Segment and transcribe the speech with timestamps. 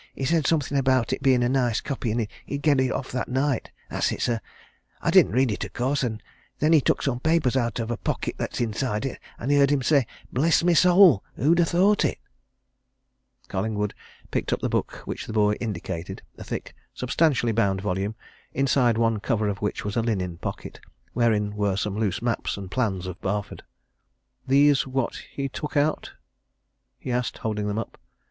[0.15, 3.29] He said something about it being a nice copy, and he'd get it off that
[3.29, 4.39] night that's it, sir:
[4.99, 6.01] I didn't read it, of course.
[6.01, 6.23] And
[6.57, 9.69] then he took some papers out of a pocket that's inside it, and I heard
[9.69, 12.17] him say 'Bless my soul who'd have thought it!'"
[13.47, 13.93] Collingwood
[14.31, 18.15] picked up the book which the boy indicated a thick, substantially bound volume,
[18.53, 20.79] inside one cover of which was a linen pocket,
[21.13, 23.61] wherein were some loose maps and plans of Barford.
[24.47, 26.13] "These what he took out?"
[26.97, 27.99] he asked, holding them up.